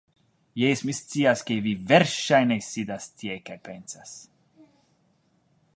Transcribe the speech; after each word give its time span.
Jes, 0.59 0.79
mi 0.89 0.95
scias, 0.99 1.43
ke 1.49 1.57
vi 1.65 1.73
verŝajne 1.91 2.57
sidas 2.69 3.07
tie 3.21 3.37
kaj 3.51 3.59
pensas 3.69 4.17